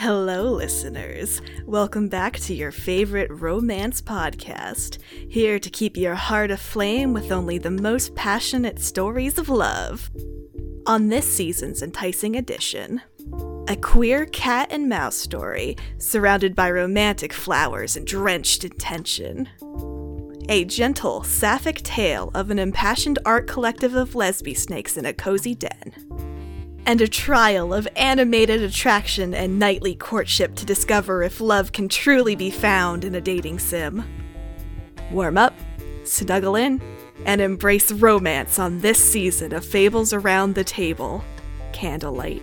Hello, 0.00 0.50
listeners. 0.50 1.42
Welcome 1.66 2.08
back 2.08 2.38
to 2.38 2.54
your 2.54 2.72
favorite 2.72 3.30
romance 3.30 4.00
podcast, 4.00 4.96
here 5.28 5.58
to 5.58 5.68
keep 5.68 5.94
your 5.94 6.14
heart 6.14 6.50
aflame 6.50 7.12
with 7.12 7.30
only 7.30 7.58
the 7.58 7.70
most 7.70 8.14
passionate 8.14 8.80
stories 8.80 9.36
of 9.36 9.50
love. 9.50 10.10
On 10.86 11.10
this 11.10 11.30
season's 11.30 11.82
enticing 11.82 12.34
edition, 12.34 13.02
a 13.68 13.76
queer 13.76 14.24
cat 14.24 14.68
and 14.70 14.88
mouse 14.88 15.16
story 15.16 15.76
surrounded 15.98 16.56
by 16.56 16.70
romantic 16.70 17.34
flowers 17.34 17.94
and 17.94 18.06
drenched 18.06 18.64
in 18.64 18.70
tension. 18.70 19.50
A 20.48 20.64
gentle, 20.64 21.24
sapphic 21.24 21.82
tale 21.82 22.30
of 22.32 22.50
an 22.50 22.58
impassioned 22.58 23.18
art 23.26 23.46
collective 23.46 23.94
of 23.94 24.14
lesbi 24.14 24.56
snakes 24.56 24.96
in 24.96 25.04
a 25.04 25.12
cozy 25.12 25.54
den 25.54 26.39
and 26.90 27.00
a 27.00 27.06
trial 27.06 27.72
of 27.72 27.86
animated 27.94 28.60
attraction 28.60 29.32
and 29.32 29.60
nightly 29.60 29.94
courtship 29.94 30.56
to 30.56 30.66
discover 30.66 31.22
if 31.22 31.40
love 31.40 31.70
can 31.70 31.88
truly 31.88 32.34
be 32.34 32.50
found 32.50 33.04
in 33.04 33.14
a 33.14 33.20
dating 33.20 33.60
sim. 33.60 34.02
Warm 35.12 35.38
up, 35.38 35.54
snuggle 36.02 36.56
in, 36.56 36.82
and 37.24 37.40
embrace 37.40 37.92
romance 37.92 38.58
on 38.58 38.80
this 38.80 38.98
season 38.98 39.52
of 39.52 39.64
Fables 39.64 40.12
Around 40.12 40.56
the 40.56 40.64
Table 40.64 41.22
Candlelight. 41.72 42.42